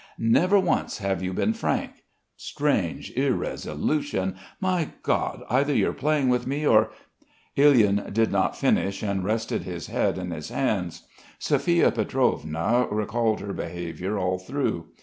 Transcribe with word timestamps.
Never 0.17 0.57
once 0.59 0.97
have 0.97 1.21
you 1.21 1.31
been 1.31 1.53
frank. 1.53 1.91
Strange 2.35 3.11
irresolution. 3.11 4.35
My 4.59 4.93
God, 5.03 5.43
either 5.47 5.75
you're 5.75 5.93
playing 5.93 6.27
with 6.29 6.47
me, 6.47 6.65
or...." 6.65 6.89
Ilyin 7.55 8.11
did 8.11 8.31
not 8.31 8.57
finish, 8.57 9.03
and 9.03 9.23
rested 9.23 9.61
his 9.61 9.85
head 9.85 10.17
in 10.17 10.31
his 10.31 10.49
hands. 10.49 11.03
Sophia 11.37 11.91
Pietrovna 11.91 12.87
recalled 12.89 13.41
her 13.41 13.53
behaviour 13.53 14.17
all 14.17 14.39
through. 14.39 14.87